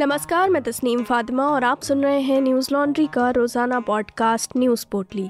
नमस्कार, 0.00 0.50
मैं 0.50 0.62
तस्नीम 0.62 1.02
फातिमा 1.04 1.46
और 1.46 1.64
आप 1.64 1.82
सुन 1.82 2.02
रहे 2.02 2.20
हैं 2.20 2.40
न्यूज़ 2.40 2.68
लॉन्ड्री 2.72 3.06
का 3.06 3.30
रोज़ाना 3.30 3.80
पॉडकास्ट 3.80 4.50
न्यूज़ 4.56 4.86
पोटली। 4.92 5.26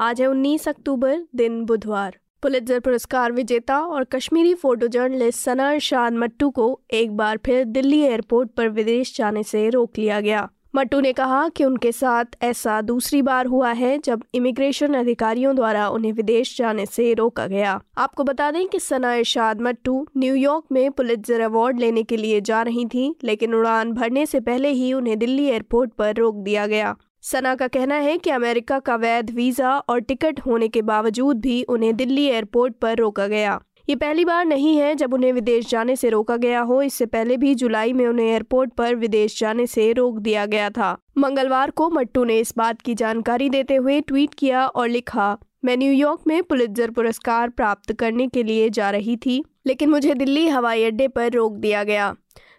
आज 0.00 0.20
है 0.20 0.26
19 0.26 0.68
अक्टूबर, 0.68 1.22
दिन 1.36 1.64
बुधवार। 1.64 2.16
पुलित्जर 2.42 2.80
पुरस्कार 2.80 3.32
विजेता 3.32 3.78
और 3.80 4.04
कश्मीरी 4.04 4.54
फ़ोटो 4.54 4.86
जर्नलिस्ट 4.86 5.40
सना 5.40 5.78
शाह 5.78 6.10
मट्टू 6.10 6.50
को 6.50 6.80
एक 6.90 7.16
बार 7.16 7.38
फिर 7.46 7.64
दिल्ली 7.64 8.00
एयरपोर्ट 8.00 8.50
पर 8.50 8.68
विदेश 8.68 9.16
जाने 9.16 9.42
से 9.42 9.68
रोक 9.68 9.98
लिया 9.98 10.20
गया। 10.20 10.48
मट्टू 10.74 10.98
ने 11.00 11.12
कहा 11.12 11.48
कि 11.48 11.64
उनके 11.64 11.90
साथ 11.92 12.36
ऐसा 12.42 12.80
दूसरी 12.80 13.20
बार 13.22 13.46
हुआ 13.46 13.70
है 13.72 13.96
जब 13.98 14.22
इमिग्रेशन 14.34 14.94
अधिकारियों 14.94 15.54
द्वारा 15.56 15.88
उन्हें 15.88 16.12
विदेश 16.12 16.56
जाने 16.58 16.84
से 16.86 17.12
रोका 17.14 17.46
गया। 17.46 17.80
आपको 17.98 18.24
बता 18.24 18.50
दें 18.50 18.66
कि 18.68 18.78
सना 18.78 19.14
इरशाद 19.14 19.60
मट्टू 19.60 20.06
न्यूयॉर्क 20.16 20.64
में 20.72 20.90
पुलित्जर 20.90 21.40
अवार्ड 21.40 21.80
लेने 21.80 22.02
के 22.02 22.16
लिए 22.16 22.40
जा 22.40 22.62
रही 22.62 22.84
थी, 22.86 23.14
लेकिन 23.24 23.54
उड़ान 23.54 23.92
भरने 23.92 24.26
से 24.26 24.40
पहले 24.40 24.68
ही 24.70 24.92
उन्हें 24.92 25.18
दिल्ली 25.18 25.46
एयरपोर्ट 25.46 25.92
पर 25.92 26.14
रोक 26.14 26.34
दिया 26.36 26.66
गया। 26.66 26.94
सना 27.22 27.54
का 27.54 27.66
कहना 27.68 27.94
है 27.94 28.16
कि 28.18 28.30
अमेरिका 28.30 28.78
का 28.78 28.96
वैध 28.96 29.30
वीज़ा 29.30 29.78
और 29.78 30.00
टिकट 30.00 30.40
होने 30.40 30.68
के 30.68 30.82
बावजूद 30.82 31.40
भी 31.40 31.62
उन्हें 31.62 31.94
दिल्ली 31.96 32.26
एयरपोर्ट 32.26 32.74
पर 32.74 32.96
रोका 32.96 33.26
गया। 33.26 33.60
ये 33.88 33.94
पहली 33.96 34.24
बार 34.24 34.44
नहीं 34.44 34.76
है 34.76 34.94
जब 34.94 35.14
उन्हें 35.14 35.32
विदेश 35.32 35.68
जाने 35.68 35.94
से 35.96 36.08
रोका 36.08 36.36
गया 36.36 36.60
हो। 36.60 36.80
इससे 36.82 37.06
पहले 37.06 37.36
भी 37.36 37.54
जुलाई 37.54 37.92
में 37.92 38.06
उन्हें 38.06 38.26
एयरपोर्ट 38.26 38.70
पर 38.70 38.94
विदेश 38.94 39.38
जाने 39.38 39.66
से 39.66 39.92
रोक 39.92 40.18
दिया 40.18 40.44
गया 40.46 40.68
था। 40.70 40.96
मंगलवार 41.18 41.70
को 41.70 41.88
मट्टू 41.90 42.24
ने 42.24 42.38
इस 42.38 42.52
बात 42.56 42.80
की 42.80 42.94
जानकारी 42.94 43.48
देते 43.48 43.76
हुए 43.76 44.00
ट्वीट 44.00 44.34
किया 44.34 44.66
और 44.66 44.88
लिखा, 44.88 45.36
मैं 45.64 45.76
न्यूयॉर्क 45.76 46.20
में 46.26 46.42
पुलित्जर 46.42 46.90
पुरस्कार 46.90 47.48
प्राप्त 47.50 47.92
करने 47.92 48.26
के 48.26 48.42
लिए 48.42 48.68
जा 48.70 48.90
रही 48.90 49.16
थी, 49.16 49.42
लेकिन 49.66 49.90
मुझे 49.90 50.14
दिल्ली 50.14 50.46
हवाई 50.48 50.84
अड्डे 50.84 51.06
पर 51.08 51.30
रोक 51.32 51.52
दिया 51.54 51.84
गया। 51.84 52.14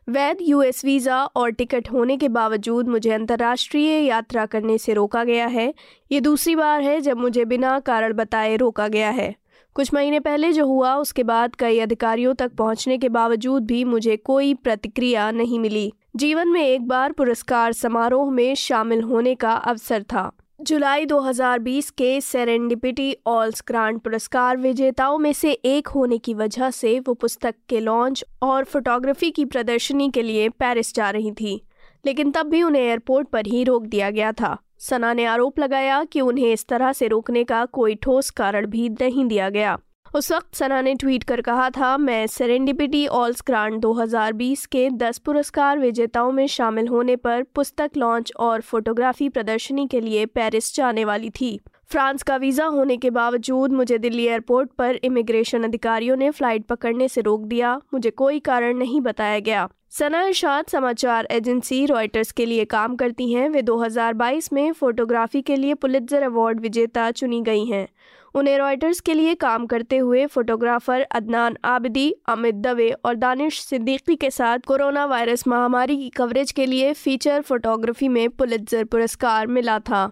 वैध 0.07 0.37
यूएस 0.41 0.83
वीज़ा 0.85 1.23
और 1.25 1.51
टिकट 1.51 1.91
होने 1.91 2.17
के 2.17 2.27
बावजूद 2.29 2.87
मुझे 2.87 3.11
अंतर्राष्ट्रीय 3.11 3.91
यात्रा 3.99 4.45
करने 4.45 4.77
से 4.77 4.93
रोका 4.93 5.23
गया 5.23 5.45
है। 5.47 5.73
ये 6.11 6.21
दूसरी 6.21 6.55
बार 6.55 6.81
है 6.81 6.99
जब 7.01 7.17
मुझे 7.17 7.45
बिना 7.45 7.79
कारण 7.81 8.13
बताए 8.13 8.55
रोका 8.57 8.87
गया 8.87 9.09
है। 9.09 9.35
कुछ 9.79 9.93
महीने 9.93 10.19
पहले 10.19 10.51
जो 10.53 10.65
हुआ, 10.65 10.95
उसके 10.95 11.23
बाद 11.23 11.55
कई 11.55 11.79
अधिकारियों 11.79 12.33
तक 12.33 12.51
पहुँचने 12.51 12.97
के 12.97 13.09
बावजूद 13.09 13.65
भी 13.65 13.83
मुझे 13.83 14.17
कोई 14.17 14.53
प्रतिक्रिया 14.53 15.29
नहीं 15.31 15.59
मिली। 15.59 15.93
जीवन 16.15 16.47
में 16.47 16.61
एक 16.61 16.87
बार 16.87 17.11
पुरस्कार 17.11 17.73
समारोह 17.73 18.31
में 18.31 18.55
शामिल 18.55 19.01
होने 19.01 19.35
का 19.35 19.53
अवसर 19.53 20.03
था। 20.03 20.31
जुलाई 20.61 21.05
2020 21.05 21.89
के 21.89 22.21
सेरेंडिपिटी 22.21 23.15
ऑल्स 23.27 23.63
ग्रांड 23.67 23.99
पुरस्कार 23.99 24.57
विजेताओं 24.57 25.17
में 25.17 25.33
से 25.33 25.51
एक 25.51 25.87
होने 25.87 26.17
की 26.17 26.33
वजह 26.33 26.71
से 26.71 26.99
वो 26.99 27.13
पुस्तक 27.13 27.55
के 27.69 27.79
लॉन्च 27.79 28.25
और 28.41 28.63
फोटोग्राफी 28.63 29.31
की 29.31 29.45
प्रदर्शनी 29.45 30.09
के 30.09 30.21
लिए 30.21 30.49
पेरिस 30.49 30.95
जा 30.95 31.09
रही 31.09 31.31
थी, 31.31 31.61
लेकिन 32.05 32.31
तब 32.31 32.49
भी 32.49 32.63
उन्हें 32.63 32.83
एयरपोर्ट 32.83 33.27
पर 33.27 33.45
ही 33.45 33.63
रोक 33.63 33.83
दिया 33.83 34.09
गया 34.09 34.31
था। 34.31 34.57
सना 34.79 35.13
ने 35.13 35.25
आरोप 35.25 35.59
लगाया 35.59 36.03
कि 36.03 36.21
उन्हें 36.21 36.51
इस 36.53 36.67
तरह 36.67 36.93
से 36.93 37.07
रोकने 37.07 37.43
का 37.43 37.65
कोई 37.65 37.95
ठोस 37.95 38.29
कारण 38.29 38.65
भी 38.65 38.89
नहीं 38.89 39.25
दिया 39.25 39.49
गया। 39.49 39.77
उस 40.15 40.31
वक्त 40.31 40.55
सना 40.55 40.81
ने 40.81 40.93
ट्वीट 40.95 41.23
कर 41.23 41.41
कहा 41.41 41.69
था, 41.69 41.97
मैं 41.97 42.27
सेरेंडिपिटी 42.27 43.07
ऑल्स 43.07 43.43
ग्रांड 43.47 43.79
2020 43.81 44.65
के 44.65 44.89
10 44.89 45.17
पुरस्कार 45.17 45.79
विजेताओं 45.79 46.31
में 46.31 46.47
शामिल 46.47 46.87
होने 46.87 47.15
पर 47.15 47.43
पुस्तक 47.43 47.91
लॉन्च 47.97 48.31
और 48.39 48.61
फोटोग्राफी 48.61 49.29
प्रदर्शनी 49.29 49.87
के 49.87 50.01
लिए 50.01 50.25
पेरिस 50.25 50.75
जाने 50.75 51.05
वाली 51.05 51.29
थी। 51.29 51.59
फ्रांस 51.91 52.23
का 52.23 52.35
वीज़ा 52.35 52.65
होने 52.65 52.95
के 52.97 53.09
बावजूद 53.09 53.71
मुझे 53.71 53.97
दिल्ली 53.97 54.25
एयरपोर्ट 54.25 54.69
पर 54.77 54.95
इमिग्रेशन 55.03 55.63
अधिकारियों 55.63 56.15
ने 56.15 56.29
फ़्लाइट 56.29 56.65
पकड़ने 56.65 57.07
से 57.07 57.21
रोक 57.21 57.41
दिया। 57.41 57.73
मुझे 57.93 58.09
कोई 58.09 58.39
कारण 58.39 58.77
नहीं 58.77 58.99
बताया 59.01 59.39
गया। 59.39 59.67
सना 59.89 60.21
इरशाद 60.23 60.65
समाचार 60.65 61.27
एजेंसी 61.31 61.85
रॉयटर्स 61.85 62.31
के 62.31 62.45
लिए 62.45 62.65
काम 62.65 62.95
करती 62.95 63.31
हैं। 63.33 63.49
वे 63.49 63.61
2022 63.61 64.51
में 64.53 64.71
फोटोग्राफी 64.71 65.41
के 65.41 65.55
लिए 65.55 65.73
पुलित्जर 65.73 66.23
अवार्ड 66.23 66.59
विजेता 66.59 67.09
चुनी 67.11 67.41
गई 67.41 67.65
हैं। 67.65 67.87
उन्हें 68.35 68.57
रॉयटर्स 68.57 68.99
के 68.99 69.13
लिए 69.13 69.33
काम 69.35 69.65
करते 69.65 69.97
हुए 69.97 70.25
फोटोग्राफर 70.25 71.01
अदनान 71.01 71.57
आबिदी, 71.65 72.13
अमित 72.27 72.55
दवे 72.55 72.89
और 73.05 73.15
दानिश 73.15 73.61
सिद्दीकी 73.61 74.15
के 74.15 74.29
साथ 74.29 74.59
कोरोना 74.59 75.05
वायरस 75.05 75.47
महामारी 75.47 75.97
की 75.97 76.09
कवरेज 76.09 76.51
के 76.51 76.65
लिए 76.65 76.93
फीचर 76.93 77.41
फोटोग्राफी 77.41 78.07
में 78.07 78.29
पुलित्जर 78.29 78.83
पुरस्कार 78.83 79.47
मिला 79.47 79.79
था। 79.79 80.09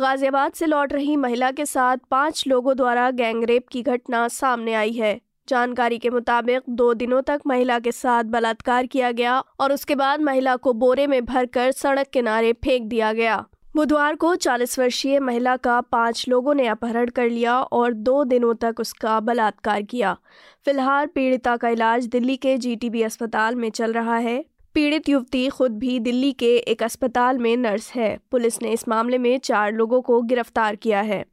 गाजियाबाद 0.00 0.52
से 0.52 0.66
लौट 0.66 0.92
रही 0.92 1.16
महिला 1.16 1.50
के 1.50 1.64
साथ 1.66 1.96
पाँच 2.10 2.42
लोगों 2.48 2.76
द्वारा 2.76 3.10
गैंगरेप 3.10 3.68
की 3.68 3.82
घटना 3.82 4.26
सामने 4.28 4.74
आई 4.74 4.92
है। 4.92 5.20
जानकारी 5.48 5.98
के 5.98 6.10
मुताबिक 6.10 6.62
दो 6.68 6.92
दिनों 6.94 7.22
तक 7.22 7.40
महिला 7.46 7.78
के 7.78 7.92
साथ 7.92 8.24
बलात्कार 8.24 8.86
किया 8.86 9.10
गया 9.12 9.38
और 9.60 9.72
उसके 9.72 9.94
बाद 9.94 10.20
महिला 10.20 10.54
को 10.56 10.72
बोरे 10.72 11.06
में 11.06 11.24
भरकर 11.24 11.72
सड़क 11.72 12.06
किनारे 12.12 12.52
फेंक 12.52 12.86
दिया 12.86 13.12
गया। 13.12 13.44
बुधवार 13.76 14.14
को 14.14 14.34
40 14.36 14.78
वर्षीय 14.78 15.20
महिला 15.20 15.56
का 15.56 15.80
पाँच 15.80 16.24
लोगों 16.28 16.54
ने 16.54 16.66
अपहरण 16.66 17.08
कर 17.08 17.28
लिया 17.28 17.60
और 17.60 17.92
दो 17.92 18.24
दिनों 18.24 18.54
तक 18.54 18.80
उसका 18.80 19.18
बलात्कार 19.20 19.82
किया। 19.82 20.16
फ़िलहाल 20.64 21.06
पीड़िता 21.06 21.56
का 21.56 21.68
इलाज 21.68 22.06
दिल्ली 22.06 22.36
के 22.36 22.56
जीटीबी 22.58 23.02
अस्पताल 23.02 23.54
में 23.54 23.70
चल 23.70 23.92
रहा 23.92 24.16
है। 24.16 24.44
पीड़ित 24.74 25.08
युवती 25.08 25.48
खुद 25.48 25.78
भी 25.78 25.98
दिल्ली 26.00 26.32
के 26.32 26.56
एक 26.56 26.82
अस्पताल 26.82 27.38
में 27.38 27.56
नर्स 27.56 27.90
है। 27.92 28.18
पुलिस 28.30 28.60
ने 28.62 28.72
इस 28.72 28.86
मामले 28.88 29.18
में 29.18 29.38
चार 29.38 29.72
लोगों 29.72 30.00
को 30.00 30.20
गिरफ़्तार 30.22 30.76
किया 30.76 31.00
है। 31.00 31.24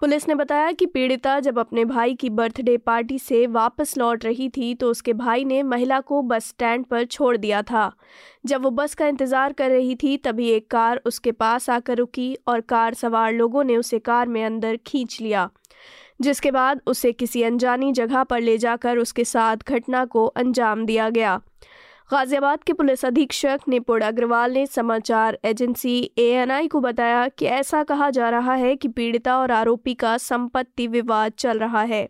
पुलिस 0.00 0.28
ने 0.28 0.34
बताया 0.34 0.70
कि 0.72 0.86
पीड़िता 0.86 1.38
जब 1.40 1.58
अपने 1.58 1.84
भाई 1.84 2.14
की 2.14 2.30
बर्थडे 2.30 2.76
पार्टी 2.76 3.18
से 3.18 3.46
वापस 3.48 3.96
लौट 3.98 4.24
रही 4.24 4.48
थी 4.48 4.74
तो 4.74 4.90
उसके 4.90 5.12
भाई 5.14 5.44
ने 5.44 5.62
महिला 5.64 6.00
को 6.00 6.22
बस 6.22 6.48
स्टैंड 6.48 6.84
पर 6.84 7.04
छोड़ 7.06 7.36
दिया 7.36 7.62
था। 7.62 7.90
जब 8.46 8.62
वो 8.62 8.70
बस 8.70 8.94
का 8.94 9.06
इंतज़ार 9.06 9.52
कर 9.52 9.70
रही 9.70 9.94
थी, 9.94 10.16
तभी 10.16 10.48
एक 10.50 10.70
कार 10.70 11.00
उसके 11.06 11.32
पास 11.32 11.68
आकर 11.70 11.96
रुकी 11.96 12.34
और 12.48 12.60
कार 12.60 12.94
सवार 12.94 13.32
लोगों 13.32 13.64
ने 13.64 13.76
उसे 13.76 13.98
कार 14.00 14.28
में 14.28 14.44
अंदर 14.44 14.78
खींच 14.86 15.20
लिया, 15.20 15.48
जिसके 16.20 16.50
बाद 16.50 16.80
उसे 16.86 17.12
किसी 17.12 17.42
अनजानी 17.42 17.92
जगह 17.92 18.24
पर 18.24 18.40
ले 18.40 18.56
जाकर 18.58 18.98
उसके 18.98 19.24
साथ 19.26 19.68
घटना 19.68 20.04
को 20.06 20.26
अंजाम 20.26 20.86
दिया 20.86 21.10
गया। 21.10 21.40
गाजियाबाद 22.12 22.62
के 22.64 22.72
पुलिस 22.72 23.04
अधीक्षक 23.04 23.60
निपुण 23.68 24.00
अग्रवाल 24.00 24.52
ने 24.52 24.66
समाचार 24.66 25.38
एजेंसी 25.44 26.10
एएनआई 26.18 26.68
को 26.68 26.80
बताया 26.80 27.28
कि 27.28 27.46
ऐसा 27.46 27.82
कहा 27.82 28.10
जा 28.10 28.30
रहा 28.30 28.54
है 28.54 28.76
कि 28.76 28.88
पीड़िता 28.88 29.36
और 29.38 29.50
आरोपी 29.50 29.94
का 29.94 30.16
संपत्ति 30.18 30.86
विवाद 30.86 31.32
चल 31.32 31.58
रहा 31.58 31.82
है 31.82 32.08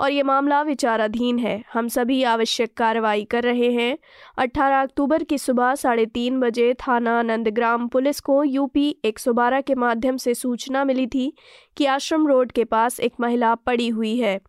और 0.00 0.10
ये 0.10 0.22
मामला 0.22 0.62
विचाराधीन 0.62 1.38
है। 1.38 1.64
हम 1.72 1.88
सभी 1.88 2.22
आवश्यक 2.22 2.74
कार्रवाई 2.76 3.24
कर 3.24 3.42
रहे 3.42 3.72
हैं। 3.72 3.98
18 4.38 4.82
अक्टूबर 4.82 5.22
की 5.22 5.38
सुबह 5.38 5.74
साढ़े 5.74 6.06
तीन 6.06 6.40
बजे 6.40 6.74
थाना 6.74 7.22
नंदग्राम 7.22 7.88
पुलिस 7.88 8.20
को 8.20 8.44
यूपी 8.44 8.96
112 9.04 9.60
के 9.60 9.74
माध्यम 9.74 10.16
से 10.16 10.34
सूचना 10.34 10.84
मिली 10.84 11.06
थी 11.06 11.32
कि 11.76 11.86
आश्रम 11.86 12.26
रोड 12.26 12.52
के 12.52 12.64
पास 12.64 13.00
एक 13.00 13.12
महिला 13.20 13.54
पड़ी 13.54 13.88
हुई 13.88 14.16
है। 14.16 14.40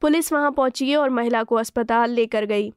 पुलिस 0.00 0.32
वहाँ 0.32 0.52
पहुँची 0.52 0.94
और 0.94 1.10
महिला 1.10 1.42
को 1.42 1.54
अस्पताल 1.54 2.10
लेकर 2.10 2.44
गई। 2.44 2.72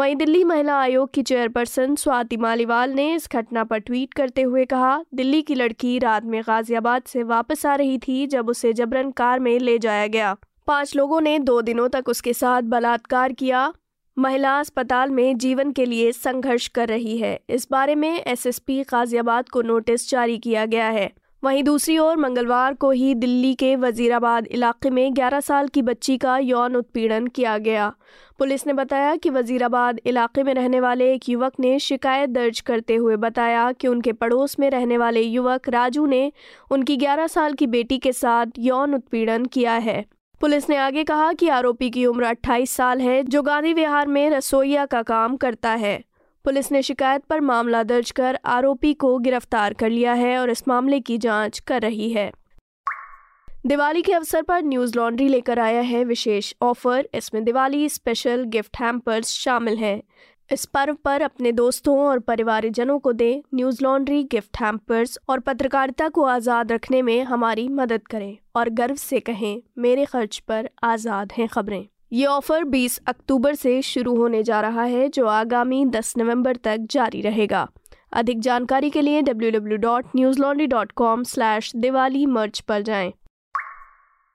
वहीं 0.00 0.14
दिल्ली 0.16 0.44
महिला 0.44 0.74
आयोग 0.74 1.10
की 1.14 1.22
चेयरपर्सन 1.22 1.94
स्वाति 1.94 2.36
मालीवाल 2.36 2.90
ने 2.90 3.14
इस 3.14 3.28
घटना 3.32 3.64
पर 3.64 3.78
ट्वीट 3.78 4.14
करते 4.14 4.42
हुए 4.42 4.64
कहा, 4.64 5.04
दिल्ली 5.14 5.42
की 5.42 5.54
लड़की 5.54 5.98
रात 5.98 6.24
में 6.24 6.42
गाजियाबाद 6.42 7.02
से 7.02 7.22
वापस 7.22 7.66
आ 7.66 7.74
रही 7.74 7.98
थी 7.98 8.26
जब 8.26 8.48
उसे 8.48 8.72
जबरन 8.72 9.10
कार 9.10 9.40
में 9.40 9.58
ले 9.58 9.78
जाया 9.78 10.06
गया। 10.06 10.36
पाँच 10.66 10.96
लोगों 10.96 11.20
ने 11.20 11.38
दो 11.38 11.60
दिनों 11.62 11.88
तक 11.88 12.08
उसके 12.08 12.32
साथ 12.32 12.62
बलात्कार 12.62 13.32
किया। 13.32 13.72
महिला 14.18 14.58
अस्पताल 14.60 15.10
में 15.10 15.38
जीवन 15.38 15.72
के 15.72 15.84
लिए 15.84 16.12
संघर्ष 16.12 16.68
कर 16.68 16.88
रही 16.88 17.18
है। 17.18 17.40
इस 17.50 17.68
बारे 17.70 17.94
में 17.94 18.20
एसएसपी 18.20 18.82
गाजियाबाद 18.82 19.48
को 19.48 19.62
नोटिस 19.62 20.10
जारी 20.10 20.38
किया 20.38 20.66
गया 20.66 20.88
है। 20.88 21.12
वहीं 21.44 21.62
दूसरी 21.64 21.98
ओर 21.98 22.16
मंगलवार 22.16 22.74
को 22.74 22.90
ही 22.90 23.14
दिल्ली 23.14 23.54
के 23.54 23.76
वजीराबाद 23.76 24.46
इलाके 24.46 24.90
में 24.90 25.12
11 25.12 25.40
साल 25.40 25.68
की 25.68 25.82
बच्ची 25.82 26.18
का 26.18 26.38
यौन 26.38 26.76
उत्पीड़न 26.76 27.26
किया 27.26 27.58
गया। 27.58 27.94
पुलिस 28.38 28.66
ने 28.66 28.72
बताया 28.72 29.16
कि 29.16 29.30
वजीराबाद 29.30 30.00
इलाके 30.06 30.42
में 30.42 30.54
रहने 30.54 30.80
वाले 30.80 31.14
एक 31.14 31.28
युवक 31.28 31.52
ने 31.60 31.78
शिकायत 31.78 32.30
दर्ज 32.30 32.60
करते 32.60 32.94
हुए 32.94 33.16
बताया 33.16 33.72
कि 33.72 33.88
उनके 33.88 34.12
पड़ोस 34.12 34.58
में 34.60 34.70
रहने 34.70 34.98
वाले 34.98 35.20
युवक 35.20 35.68
राजू 35.68 36.06
ने 36.06 36.32
उनकी 36.70 36.96
11 36.96 37.26
साल 37.26 37.52
की 37.52 37.66
बेटी 37.66 37.98
के 37.98 38.12
साथ 38.12 38.46
यौन 38.58 38.94
उत्पीड़न 38.94 39.44
किया 39.44 39.72
है। 39.72 40.04
पुलिस 40.40 40.70
ने 40.70 40.76
आगे 40.76 41.04
कहा 41.04 41.32
कि 41.32 41.48
आरोपी 41.48 41.90
की 41.90 42.06
उम्र 42.06 42.24
28 42.24 42.70
साल 42.70 43.00
है, 43.00 43.22
जो 43.22 43.42
गांधी 43.42 43.72
विहार 43.72 44.06
में 44.06 44.30
रसोईया 44.30 44.86
का 44.86 45.02
काम 45.02 45.36
करता 45.36 45.70
है। 45.70 46.09
पुलिस 46.44 46.72
ने 46.72 46.82
शिकायत 46.82 47.24
पर 47.24 47.40
मामला 47.40 47.82
दर्ज 47.82 48.10
कर 48.10 48.38
आरोपी 48.44 48.94
को 48.94 49.18
गिरफ़्तार 49.18 49.74
कर 49.74 49.90
लिया 49.90 50.12
है 50.12 50.38
और 50.38 50.50
इस 50.50 50.68
मामले 50.68 51.00
की 51.00 51.18
जाँच 51.18 51.58
कर 51.58 51.82
रही 51.82 52.10
है। 52.12 52.30
दिवाली 53.66 54.02
के 54.02 54.12
अवसर 54.12 54.42
पर 54.42 54.62
न्यूज़ 54.62 54.96
लॉन्ड्री 54.96 55.28
लेकर 55.28 55.58
आया 55.58 55.80
है 55.80 56.04
विशेष 56.04 56.54
ऑफ़र। 56.62 57.08
इसमें 57.14 57.44
दिवाली 57.44 57.88
स्पेशल 57.88 58.44
गिफ्ट 58.44 58.76
हैम्पर्स 58.76 59.28
शामिल 59.28 59.76
हैं। 59.76 60.02
इस 60.50 60.64
पर्व 60.64 60.94
पर 60.94 61.22
अपने 61.22 61.52
दोस्तों 61.52 61.98
और 61.98 62.18
परिवारजनों 62.18 62.98
को 62.98 63.12
दें 63.12 63.42
न्यूज़ 63.54 63.84
लॉन्ड्री 63.84 64.22
गिफ्ट 64.24 64.60
हैम्पर्स 64.60 65.18
और 65.28 65.40
पत्रकारिता 65.40 66.08
को 66.08 66.24
आज़ाद 66.24 66.72
रखने 66.72 67.02
में 67.02 67.22
हमारी 67.22 67.68
मदद 67.68 68.06
करें। 68.06 68.36
और 68.56 68.68
गर्व 68.68 68.94
से 68.94 69.20
कहें, 69.20 69.62
मेरे 69.78 70.04
खर्च 70.04 70.38
पर 70.38 70.70
आज़ाद 70.82 71.32
हैं 71.32 71.48
खबरें। 71.48 71.86
ये 72.12 72.26
ऑफ़र 72.26 72.64
20 72.64 73.00
अक्टूबर 73.06 73.54
से 73.54 73.82
शुरू 73.82 74.16
होने 74.16 74.42
जा 74.42 74.60
रहा 74.60 74.82
है, 74.82 75.08
जो 75.08 75.26
आगामी 75.26 75.86
10 75.86 76.14
नवंबर 76.18 76.56
तक 76.56 76.78
जारी 76.78 77.20
रहेगा। 77.20 77.68
अधिक 78.12 78.40
जानकारी 78.40 78.90
के 78.90 79.02
लिए 79.02 79.22
www.newslaundry.com 79.22 81.76
दिवाली 81.76 82.26
मर्च 82.26 82.60
पर 82.60 82.82
जाएँ। 82.82 83.12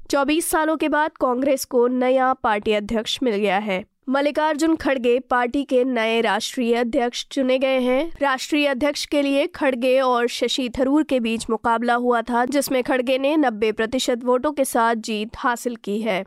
24 0.09 0.45
सालों 0.45 0.77
के 0.77 0.89
बाद 0.89 1.11
कांग्रेस 1.11 1.65
को 1.65 1.87
नया 1.87 2.33
पार्टी 2.33 2.73
अध्यक्ष 2.73 3.19
मिल 3.23 3.35
गया 3.35 3.57
है। 3.57 3.85
मल्लिकार्जुन 4.09 4.75
खड़गे 4.75 5.19
पार्टी 5.19 5.63
के 5.63 5.83
नए 5.83 6.21
राष्ट्रीय 6.21 6.75
अध्यक्ष 6.75 7.27
चुने 7.31 7.59
गए 7.59 7.79
हैं। 7.79 8.11
राष्ट्रीय 8.21 8.67
अध्यक्ष 8.67 9.05
के 9.05 9.21
लिए 9.21 9.47
खड़गे 9.47 9.99
और 9.99 10.27
शशि 10.27 10.71
थरूर 10.79 11.03
के 11.03 11.19
बीच 11.19 11.45
मुकाबला 11.49 11.93
हुआ 11.93 12.21
था, 12.21 12.45
जिसमें 12.45 12.83
खड़गे 12.83 13.17
ने 13.17 13.37
90 13.37 13.71
प्रतिशत 13.71 14.19
वोटों 14.23 14.51
के 14.51 14.65
साथ 14.65 14.95
जीत 14.95 15.31
हासिल 15.37 15.75
की 15.75 16.01
है। 16.01 16.25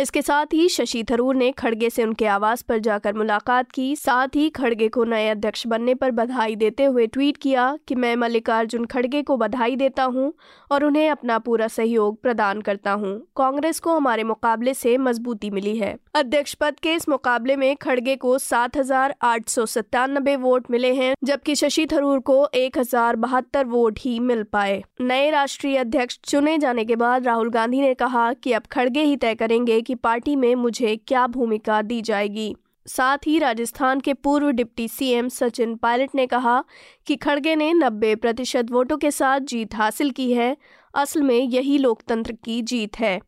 इसके 0.00 0.20
साथ 0.22 0.52
ही 0.52 0.68
शशि 0.68 1.02
थरूर 1.10 1.34
ने 1.34 1.50
खड़गे 1.52 1.88
से 1.90 2.02
उनके 2.02 2.26
आवास 2.26 2.62
पर 2.62 2.78
जाकर 2.78 3.14
मुलाकात 3.14 3.70
की। 3.72 3.96
साथ 3.96 4.36
ही 4.36 4.48
खड़गे 4.50 4.88
को 4.88 5.04
नए 5.04 5.28
अध्यक्ष 5.28 5.66
बनने 5.66 5.94
पर 5.94 6.10
बधाई 6.10 6.56
देते 6.56 6.84
हुए 6.84 7.06
ट्वीट 7.06 7.36
किया 7.36 7.64
कि 7.88 7.94
मैं 7.94 8.14
मल्लिकार्जुन 8.16 8.84
खड़गे 8.84 9.22
को 9.22 9.36
बधाई 9.36 9.76
देता 9.76 10.04
हूँ 10.04 10.32
और 10.72 10.84
उन्हें 10.84 11.08
अपना 11.10 11.38
पूरा 11.38 11.68
सहयोग 11.68 12.20
प्रदान 12.22 12.60
करता 12.60 12.92
हूँ। 12.92 13.16
कांग्रेस 13.36 13.80
को 13.80 13.96
हमारे 13.96 14.24
मुकाबले 14.24 14.74
से 14.74 14.96
मजबूती 14.98 15.50
मिली 15.50 15.76
है। 15.78 15.96
अध्यक्ष 16.14 16.54
पद 16.54 16.78
के 16.80 16.92
इस 16.94 17.08
मुकाबले 17.08 17.54
में 17.56 17.76
खड़गे 17.76 18.14
को 18.16 18.38
सात 18.38 18.76
हज़ार 18.76 19.14
आठ 19.22 19.48
सौ 19.48 19.66
सत्तानबे 19.66 20.34
वोट 20.36 20.70
मिले 20.70 20.92
हैं, 20.94 21.14
जबकि 21.24 21.54
शशि 21.54 21.86
थरूर 21.86 22.20
को 22.20 22.48
एक 22.54 22.78
हज़ार 22.78 23.16
बहत्तर 23.16 23.64
वोट 23.64 23.98
ही 23.98 24.18
मिल 24.20 24.42
पाए। 24.42 24.82
नए 25.00 25.30
राष्ट्रीय 25.30 25.76
अध्यक्ष 25.76 26.18
चुने 26.24 26.56
जाने 26.58 26.84
के 26.84 26.96
बाद 26.96 27.26
राहुल 27.26 27.50
गांधी 27.50 27.80
ने 27.80 27.92
कहा 27.94 28.32
कि 28.32 28.52
अब 28.52 28.66
खड़गे 28.72 29.02
ही 29.02 29.16
तय 29.16 29.34
करेंगे 29.34 29.80
कि 29.80 29.94
पार्टी 29.94 30.36
में 30.36 30.54
मुझे 30.54 30.96
क्या 30.96 31.26
भूमिका 31.26 31.80
दी 31.82 32.00
जाएगी। 32.02 32.54
साथ 32.86 33.26
ही 33.26 33.38
राजस्थान 33.38 34.00
के 34.00 34.14
पूर्व 34.14 34.50
डिप्टी 34.50 34.88
सीएम 34.88 35.28
सचिन 35.28 35.74
पायलट 35.76 36.14
ने 36.14 36.26
कहा 36.26 36.62
कि 37.06 37.16
खड़गे 37.16 37.56
ने 37.56 37.72
90 37.74 38.14
प्रतिशत 38.14 38.70
वोटों 38.70 38.98
के 38.98 39.10
साथ 39.10 39.40
जीत 39.40 39.74
हासिल 39.74 40.10
की 40.10 40.32
है। 40.32 40.56
असल 40.94 41.22
में 41.22 41.38
यही 41.38 41.78
लोकतंत्र 41.78 42.32
की 42.44 42.62
जीत 42.62 42.98
है। 42.98 43.20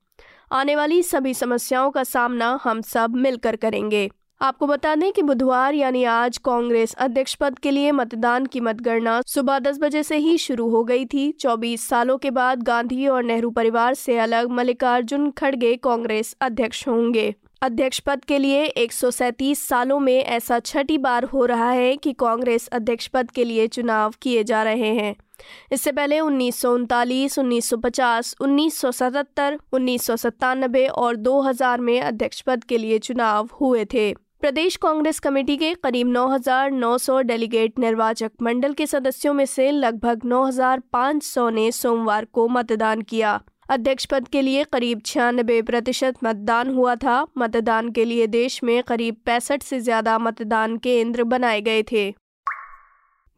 आने 0.52 0.76
वाली 0.76 1.02
सभी 1.02 1.34
समस्याओं 1.34 1.90
का 1.90 2.04
सामना 2.04 2.60
हम 2.64 2.80
सब 2.80 3.14
मिलकर 3.16 3.56
करेंगे। 3.56 4.10
आपको 4.40 4.66
बता 4.66 4.94
दें 4.94 5.12
कि 5.12 5.22
बुधवार 5.22 5.74
यानी 5.74 6.04
आज 6.04 6.38
कांग्रेस 6.38 6.94
अध्यक्ष 6.94 7.34
पद 7.34 7.58
के 7.58 7.70
लिए 7.70 7.92
मतदान 7.92 8.46
की 8.46 8.60
मतगणना 8.60 9.20
सुबह 9.26 9.58
दस 9.58 9.78
बजे 9.78 10.02
से 10.02 10.16
ही 10.16 10.38
शुरू 10.38 10.68
हो 10.68 10.84
गई 10.84 11.04
थी। 11.04 11.32
24 11.32 11.88
सालों 11.88 12.18
के 12.18 12.30
बाद 12.30 12.62
गांधी 12.62 13.06
और 13.06 13.22
नेहरू 13.22 13.50
परिवार 13.50 13.94
से 13.94 14.18
अलग 14.18 14.50
मल्लिकार्जुन 14.50 15.30
खड़गे 15.30 15.76
कांग्रेस 15.76 16.36
अध्यक्ष 16.40 16.88
होंगे। 16.88 17.34
अध्यक्ष 17.62 17.98
पद 18.00 18.24
के 18.24 18.38
लिए 18.38 18.64
एक 18.64 18.92
सालों 18.92 19.98
में 20.00 20.14
ऐसा 20.14 20.58
छठी 20.58 20.96
बार 20.98 21.24
हो 21.24 21.44
रहा 21.46 21.70
है 21.70 21.96
कि 21.96 22.12
कांग्रेस 22.12 22.66
अध्यक्ष 22.68 23.06
पद 23.06 23.30
के 23.30 23.44
लिए 23.44 23.66
चुनाव 23.66 24.14
किए 24.22 24.42
जा 24.44 24.62
रहे 24.62 24.88
हैं। 24.94 25.14
इससे 25.72 25.92
पहले 25.92 26.18
उन्नीस 26.20 26.60
सौ 26.60 26.72
उनतालीस 26.74 27.38
उन्नीस 27.38 27.68
सौ 27.70 27.76
पचास 27.76 28.34
उन्नीस 28.40 28.80
सौ 28.80 28.90
सतहत्तर 28.90 29.58
उन्नीस 29.72 30.06
सौ 30.06 30.16
सत्तानबे 30.16 30.86
और 30.86 31.16
2000 31.18 31.80
में 31.80 32.00
अध्यक्ष 32.00 32.40
पद 32.40 32.64
के 32.64 32.78
लिए 32.78 32.98
चुनाव 32.98 33.48
हुए 33.60 33.84
थे। 33.84 34.12
प्रदेश 34.40 34.76
कांग्रेस 34.76 35.20
कमेटी 35.20 35.56
के 35.56 35.72
करीब 35.74 36.08
9,900 36.08 37.20
डेलीगेट 37.22 37.78
निर्वाचक 37.78 38.32
मंडल 38.42 38.72
के 38.72 38.86
सदस्यों 38.86 39.34
में 39.34 39.46
से 39.46 39.70
लगभग 39.70 40.24
9,500 40.24 41.48
ने 41.50 41.70
सोमवार 41.72 42.24
को 42.24 42.48
मतदान 42.48 43.02
किया। 43.02 43.40
अध्यक्ष 43.72 44.04
पद 44.04 44.26
के 44.28 44.40
लिए 44.42 44.64
करीब 44.64 45.00
छियानबे 45.06 45.60
प्रतिशत 45.62 46.16
मतदान 46.24 46.74
हुआ 46.74 46.94
था। 46.94 47.26
मतदान 47.38 47.90
के 47.90 48.04
लिए 48.04 48.26
देश 48.26 48.62
में 48.64 48.82
करीब 48.82 49.16
पैंसठ 49.26 49.62
से 49.62 49.80
ज़्यादा 49.80 50.18
मतदान 50.18 50.76
केंद्र 50.78 51.24
बनाए 51.24 51.60
गए 51.60 51.82
थे। 51.82 52.12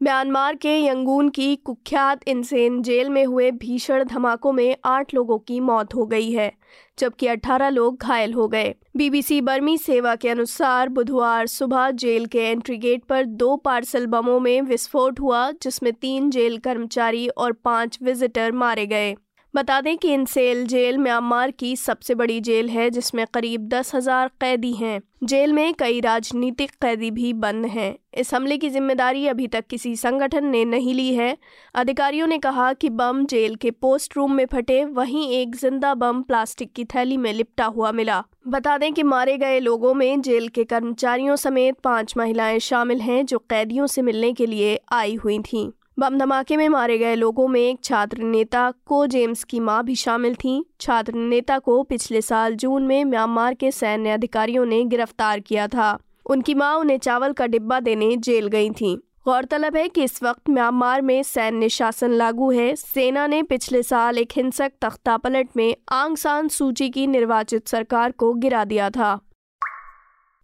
म्यांमार 0.01 0.55
के 0.55 0.75
यंगून 0.77 1.29
की 1.29 1.55
कुख्यात 1.55 2.27
इंसेन 2.27 2.81
जेल 2.81 3.09
में 3.09 3.23
हुए 3.25 3.49
भीषण 3.53 4.03
धमाकों 4.03 4.51
में 4.51 4.75
आठ 4.85 5.13
लोगों 5.13 5.37
की 5.37 5.59
मौत 5.59 5.95
हो 5.95 6.05
गई 6.05 6.31
है, 6.31 6.51
जबकि 6.99 7.27
18 7.27 7.69
लोग 7.69 7.97
घायल 7.97 8.33
हो 8.33 8.47
गए। 8.47 8.73
बीबीसी 8.97 9.41
बर्मी 9.41 9.77
सेवा 9.77 10.15
के 10.15 10.29
अनुसार 10.29 10.89
बुधवार 10.89 11.47
सुबह 11.47 11.89
जेल 11.91 12.25
के 12.25 12.39
एंट्री 12.41 12.77
गेट 12.77 13.03
पर 13.03 13.25
दो 13.25 13.55
पार्सल 13.57 14.07
बमों 14.07 14.39
में 14.39 14.61
विस्फोट 14.61 15.19
हुआ, 15.19 15.51
जिसमें 15.53 15.93
तीन 15.93 16.29
जेल 16.29 16.57
कर्मचारी 16.57 17.27
और 17.27 17.53
पाँच 17.53 17.99
विजिटर 18.01 18.51
मारे 18.51 18.85
गए। 18.85 19.15
बता 19.55 19.79
दें 19.81 19.97
कि 19.97 20.13
इनसेल 20.13 20.65
जेल 20.67 20.97
म्यांमार 20.97 21.51
की 21.51 21.75
सबसे 21.75 22.15
बड़ी 22.15 22.39
जेल 22.41 22.69
है, 22.69 22.89
जिसमें 22.89 23.25
करीब 23.33 23.67
दस 23.67 23.93
हज़ार 23.95 24.27
कैदी 24.41 24.71
हैं। 24.73 24.99
जेल 25.23 25.53
में 25.53 25.73
कई 25.73 25.99
राजनीतिक 26.01 26.71
कैदी 26.71 27.11
भी 27.11 27.31
बंद 27.33 27.65
हैं। 27.65 27.95
इस 28.13 28.33
हमले 28.33 28.57
की 28.57 28.69
ज़िम्मेदारी 28.69 29.25
अभी 29.27 29.47
तक 29.47 29.67
किसी 29.67 29.95
संगठन 29.95 30.45
ने 30.45 30.65
नहीं 30.65 30.93
ली 30.93 31.13
है। 31.15 31.37
अधिकारियों 31.75 32.27
ने 32.27 32.37
कहा 32.37 32.73
कि 32.73 32.89
बम 32.89 33.25
जेल 33.25 33.55
के 33.55 33.71
पोस्ट 33.71 34.17
रूम 34.17 34.33
में 34.33 34.45
फटे, 34.45 34.83
वहीं 34.85 35.29
एक 35.29 35.55
ज़िंदा 35.55 35.93
बम 35.93 36.21
प्लास्टिक 36.21 36.73
की 36.73 36.85
थैली 36.85 37.17
में 37.17 37.31
लिपटा 37.33 37.65
हुआ 37.65 37.91
मिला। 37.91 38.23
बता 38.47 38.77
दें 38.77 38.91
कि 38.93 39.03
मारे 39.03 39.37
गए 39.37 39.59
लोगों 39.59 39.93
में 39.93 40.21
जेल 40.21 40.47
के 40.47 40.63
कर्मचारियों 40.63 41.35
समेत 41.35 41.79
पाँच 41.79 42.17
महिलाएँ 42.17 42.59
शामिल 42.59 43.01
हैं, 43.01 43.25
जो 43.25 43.39
कैदियों 43.39 43.87
से 43.87 44.01
मिलने 44.01 44.33
के 44.33 44.45
लिए 44.45 44.79
आई 44.91 45.15
हुई 45.15 45.39
थीं। 45.39 45.69
बम 45.99 46.17
धमाके 46.17 46.55
में 46.57 46.67
मारे 46.69 46.97
गए 46.97 47.15
लोगों 47.15 47.47
में 47.47 47.59
एक 47.59 47.83
छात्र 47.83 48.17
नेता 48.17 48.71
को 48.85 49.05
जेम्स 49.07 49.43
की 49.43 49.59
माँ 49.59 49.83
भी 49.83 49.95
शामिल 49.95 50.33
थीं। 50.35 50.63
छात्र 50.79 51.13
नेता 51.13 51.59
को 51.59 51.83
पिछले 51.83 52.21
साल 52.21 52.55
जून 52.55 52.83
में 52.83 53.05
म्यांमार 53.05 53.53
के 53.53 53.71
सैन्य 53.71 54.09
अधिकारियों 54.09 54.65
ने 54.65 54.83
गिरफ़्तार 54.83 55.39
किया 55.39 55.67
था। 55.67 55.97
उनकी 56.25 56.53
माँ 56.53 56.73
उन्हें 56.75 56.97
चावल 56.97 57.33
का 57.33 57.45
डिब्बा 57.45 57.79
देने 57.79 58.15
जेल 58.17 58.47
गई 58.47 58.69
थीं। 58.69 58.97
गौरतलब 59.25 59.75
है 59.75 59.87
कि 59.89 60.03
इस 60.03 60.23
वक्त 60.23 60.49
म्यांमार 60.49 61.01
में 61.01 61.23
सैन्य 61.23 61.69
शासन 61.69 62.11
लागू 62.11 62.51
है। 62.51 62.75
सेना 62.75 63.27
ने 63.27 63.41
पिछले 63.43 63.83
साल 63.83 64.17
एक 64.17 64.33
हिंसक 64.35 64.71
तख्ता 64.81 65.17
पलट 65.17 65.49
में 65.57 65.75
आंग 65.91 66.17
सान 66.17 66.47
सूची 66.47 66.89
की 66.89 67.07
निर्वाचित 67.07 67.67
सरकार 67.67 68.11
को 68.11 68.33
गिरा 68.33 68.65
दिया 68.65 68.89
था। 68.89 69.19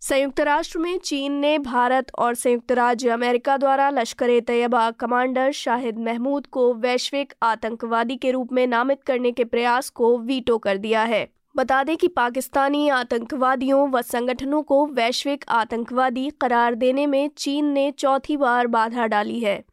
संयुक्त 0.01 0.39
राष्ट्र 0.39 0.80
में 0.80 0.98
चीन 0.98 1.31
ने 1.31 1.57
भारत 1.59 2.06
और 2.19 2.36
संयुक्त 2.36 2.71
राज्य 2.71 3.09
अमेरिका 3.09 3.57
द्वारा 3.57 3.89
लश्कर 3.89 4.39
तैयबा 4.39 4.92
कमांडर 4.92 5.51
शाहिद 5.51 6.00
महमूद 6.00 6.48
को 6.48 6.74
वैश्विक 6.74 7.33
आतंकवादी 7.44 8.15
के 8.15 8.31
रूप 8.31 8.53
में 8.53 8.68
नामित 8.68 9.03
करने 9.03 9.31
के 9.31 9.44
प्रयास 9.44 9.89
को 9.89 10.18
वीटो 10.18 10.57
कर 10.57 10.77
दिया 10.77 11.03
है। 11.03 11.27
बता 11.57 11.83
दें 11.83 11.98
कि 11.98 12.07
पाकिस्तानी 12.07 12.89
आतंकवादियों 12.89 13.89
व 13.89 14.01
संगठनों 14.01 14.63
को 14.63 14.86
वैश्विक 14.86 15.45
आतंकवादी 15.50 16.30
करार 16.42 16.76
देने 16.76 17.07
में 17.07 17.30
चीन 17.37 17.66
ने 17.66 17.92
चौथी 17.92 18.37
बार 18.37 18.68
बाधा 18.68 19.07
डाली 19.07 19.40
है। 19.40 19.64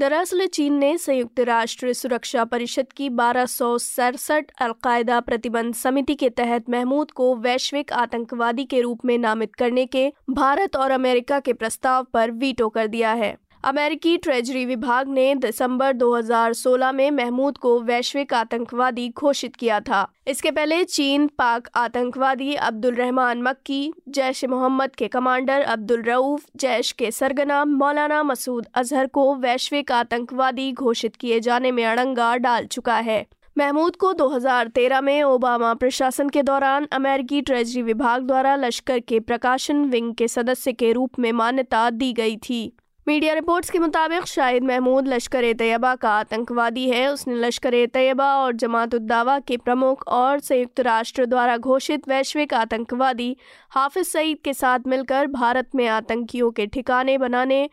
दरअसल 0.00 0.46
चीन 0.46 0.74
ने 0.74 0.96
संयुक्त 0.98 1.40
राष्ट्र 1.40 1.92
सुरक्षा 1.92 2.44
परिषद 2.44 2.86
की 2.92 3.08
बारह 3.10 3.46
सौ 3.46 3.78
सड़सठ 3.78 4.50
अलकायदा 4.60 5.20
प्रतिबंध 5.20 5.74
समिति 5.74 6.14
के 6.14 6.30
तहत 6.30 6.70
महमूद 6.70 7.10
को 7.10 7.34
वैश्विक 7.36 7.92
आतंकवादी 7.92 8.64
के 8.64 8.80
रूप 8.80 9.04
में 9.04 9.16
नामित 9.18 9.54
करने 9.54 9.86
के 9.86 10.12
भारत 10.30 10.76
और 10.76 10.90
अमेरिका 10.90 11.40
के 11.40 11.52
प्रस्ताव 11.52 12.04
पर 12.04 12.30
वीटो 12.30 12.68
कर 12.68 12.86
दिया 12.86 13.12
है। 13.12 13.36
अमेरिकी 13.64 14.16
ट्रेजरी 14.16 14.64
विभाग 14.66 15.08
ने 15.08 15.34
दिसंबर 15.34 15.92
2016 15.92 16.92
में 16.92 17.10
महमूद 17.10 17.58
को 17.58 17.80
वैश्विक 17.80 18.34
आतंकवादी 18.34 19.08
घोषित 19.08 19.56
किया 19.56 19.80
था। 19.80 20.08
इसके 20.26 20.50
पहले 20.50 20.84
चीन 20.84 21.26
पाक 21.26 21.68
आतंकवादी 21.74 22.54
अब्दुल 22.54 22.94
रहमान 22.94 23.42
मक्की, 23.42 23.92
जैश 24.08 24.44
मोहम्मद 24.44 24.96
के 24.96 25.08
कमांडर 25.08 25.60
अब्दुल 25.60 26.02
रऊफ, 26.02 26.44
जैश 26.56 26.92
के 26.92 27.10
सरगना 27.10 27.64
मौलाना 27.64 28.22
मसूद 28.22 28.66
अजहर 28.74 29.06
को 29.06 29.34
वैश्विक 29.34 29.92
आतंकवादी 29.92 30.72
घोषित 30.72 31.16
किए 31.16 31.40
जाने 31.40 31.72
में 31.72 31.84
अड़ंगा 31.84 32.36
डाल 32.36 32.66
चुका 32.66 32.96
है। 32.96 33.26
महमूद 33.58 33.96
को 33.96 34.12
2013 34.12 35.00
में 35.00 35.22
ओबामा 35.22 35.74
प्रशासन 35.74 36.28
के 36.28 36.42
दौरान 36.42 36.88
अमेरिकी 36.92 37.42
ट्रेजरी 37.42 37.82
विभाग 37.82 38.22
द्वारा 38.22 38.56
लश्कर 38.56 38.98
के 38.98 39.20
प्रकाशन 39.20 39.84
विंग 39.84 40.14
के 40.14 40.28
सदस्य 40.28 40.72
के 40.72 40.92
रूप 40.92 41.18
में 41.18 41.32
मान्यता 41.32 41.90
दी 41.90 42.12
गई 42.12 42.36
थी। 42.36 42.76
मीडिया 43.06 43.32
रिपोर्ट्स 43.34 43.70
के 43.70 43.78
मुताबिक 43.78 44.26
शाहिद 44.26 44.64
महमूद 44.64 45.08
लश्कर 45.08 45.52
तैयबा 45.52 45.94
का 45.94 46.10
आतंकवादी 46.10 46.88
है। 46.90 47.06
उसने 47.08 47.34
लश्कर 47.34 47.74
तैयबा 47.86 48.26
और 48.36 48.52
जमात 48.52 48.94
उद्दावा 48.94 49.38
के 49.38 49.56
प्रमुख 49.56 50.06
और 50.08 50.38
संयुक्त 50.40 50.80
राष्ट्र 50.80 51.26
द्वारा 51.26 51.56
घोषित 51.56 52.08
वैश्विक 52.08 52.54
आतंकवादी 52.54 53.36
हाफिज 53.70 54.06
सईद 54.06 54.38
के 54.44 54.54
साथ 54.54 54.86
मिलकर 54.86 55.26
भारत 55.26 55.68
में 55.74 55.86
आतंकियों 55.86 56.50
के 56.50 56.66
ठिकाने 56.66 57.16
बनाने 57.18 57.68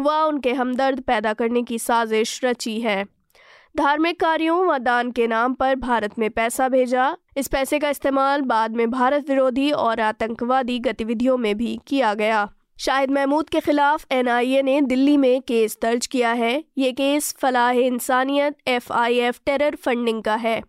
व 0.00 0.10
उनके 0.10 0.52
हमदर्द 0.52 1.00
पैदा 1.00 1.32
करने 1.32 1.62
की 1.62 1.78
साजिश 1.78 2.40
रची 2.44 2.80
है। 2.80 3.04
धार्मिक 3.76 4.20
कार्यों 4.20 4.66
व 4.66 4.78
दान 4.78 5.10
के 5.10 5.26
नाम 5.26 5.54
पर 5.54 5.76
भारत 5.76 6.18
में 6.18 6.28
पैसा 6.30 6.68
भेजा। 6.68 7.16
इस 7.36 7.48
पैसे 7.48 7.78
का 7.78 7.90
इस्तेमाल 7.90 8.42
बाद 8.42 8.76
में 8.76 8.90
भारत 8.90 9.30
विरोधी 9.30 9.70
और 9.70 10.00
आतंकवादी 10.00 10.78
गतिविधियों 10.78 11.36
में 11.38 11.54
भी 11.56 11.78
किया 11.86 12.12
गया। 12.14 12.48
शाहिद 12.78 13.10
महमूद 13.10 13.48
के 13.48 13.60
खिलाफ 13.60 14.06
एनआईए 14.10 14.62
ने 14.62 14.80
दिल्ली 14.80 15.16
में 15.16 15.40
केस 15.42 15.78
दर्ज 15.82 16.06
किया 16.06 16.32
है। 16.32 16.64
ये 16.78 16.92
केस 16.92 17.34
फलाह 17.38 17.70
इंसानियत 17.70 18.56
एफआईएफ 18.66 19.40
टेरर 19.46 19.76
फंडिंग 19.76 20.22
का 20.22 20.34
है। 20.34 20.62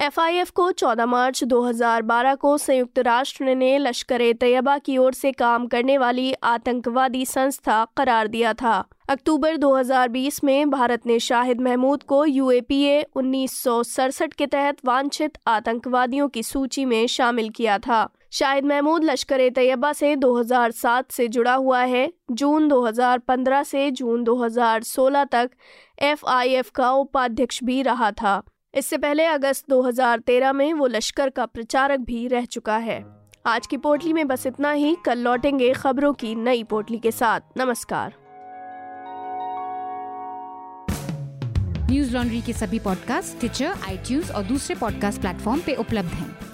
एफआईएफ 0.00 0.50
को 0.50 0.70
14 0.72 1.06
मार्च 1.06 1.44
2012 1.44 2.34
को 2.34 2.58
संयुक्त 2.58 2.98
राष्ट्र 2.98 3.54
ने 3.54 3.78
लश्कर 3.78 4.20
ए 4.20 4.32
तैयबा 4.32 4.78
की 4.78 4.98
ओर 4.98 5.12
से 5.12 5.32
काम 5.32 5.66
करने 5.66 5.98
वाली 5.98 6.32
आतंकवादी 6.42 7.24
संस्था 7.26 7.86
करार 7.96 8.26
दिया 8.26 8.52
था। 8.52 8.84
अक्टूबर 9.08 9.56
2020 9.56 10.44
में 10.44 10.70
भारत 10.70 11.06
ने 11.06 11.18
शाहिद 11.18 11.60
महमूद 11.60 12.02
को 12.02 12.24
यूएपीए 12.26 13.02
उन्नीस 13.02 13.62
सौ 13.62 13.82
सड़सठ 13.82 14.32
के 14.32 14.46
तहत 14.46 14.76
वांछित 14.84 15.38
आतंकवादियों 15.46 16.28
की 16.28 16.42
सूची 16.42 16.84
में 16.84 17.06
शामिल 17.06 17.48
किया 17.48 17.78
था। 17.78 18.08
शाहिद 18.34 18.64
महमूद 18.64 19.04
लश्कर 19.04 19.48
तैयबा 19.48 19.92
से 19.92 20.16
2007 20.16 21.12
से 21.12 21.28
जुड़ा 21.28 21.54
हुआ 21.54 21.80
है। 21.80 22.12
जून 22.30 22.68
2015 22.68 23.62
से 23.62 23.90
जून 23.90 24.24
2016 24.24 25.24
तक 25.24 25.50
एफआईएफ 26.02 26.70
का 26.70 26.90
उपाध्यक्ष 26.90 27.64
भी 27.64 27.82
रहा 27.82 28.10
था। 28.10 28.42
इससे 28.74 28.98
पहले 28.98 29.24
अगस्त 29.24 29.64
2013 29.68 30.52
में 30.52 30.74
वो 30.74 30.86
लश्कर 30.86 31.30
का 31.30 31.46
प्रचारक 31.46 32.00
भी 32.00 32.28
रह 32.28 32.44
चुका 32.44 32.76
है। 32.76 33.04
आज 33.46 33.66
की 33.66 33.76
पोटली 33.76 34.12
में 34.12 34.28
बस 34.28 34.46
इतना 34.46 34.70
ही। 34.70 34.96
कल 35.04 35.18
लौटेंगे 35.18 35.72
खबरों 35.72 36.12
की 36.12 36.34
नई 36.34 36.62
पोटली 36.62 36.98
के 36.98 37.10
साथ। 37.10 37.40
नमस्कार। 37.56 38.14
न्यूज़ 41.90 42.16
लॉन्ड्री 42.16 42.42
के 42.42 42.52
सभी 42.52 42.78
पॉडकास्ट 42.78 43.38
ट्विटर 43.38 43.66
आई 43.66 44.20
और 44.34 44.42
दूसरे 44.42 44.76
पॉडकास्ट 44.76 45.20
प्लेटफॉर्म 45.20 45.60
पे 45.60 45.74
उपलब्ध 45.74 46.08
हैं। 46.08 46.53